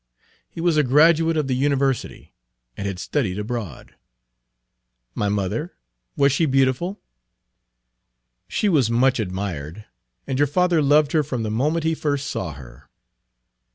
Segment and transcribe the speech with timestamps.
[0.49, 2.33] He was a graduate of the University
[2.75, 3.93] and had studied abroad."
[5.13, 5.73] "My mother
[6.15, 6.99] was she beautiful?"
[8.47, 9.85] "She was much admired,
[10.25, 12.89] and your father loved her from the moment he first saw her.